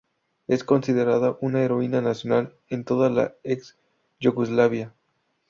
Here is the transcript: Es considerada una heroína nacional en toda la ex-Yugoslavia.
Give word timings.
Es 0.47 0.63
considerada 0.63 1.37
una 1.41 1.61
heroína 1.61 2.01
nacional 2.01 2.55
en 2.69 2.85
toda 2.85 3.11
la 3.11 3.35
ex-Yugoslavia. 3.43 4.95